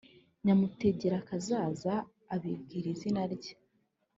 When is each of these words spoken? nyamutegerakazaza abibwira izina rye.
nyamutegerakazaza 0.45 1.93
abibwira 2.33 2.87
izina 2.95 3.21
rye. 3.33 3.53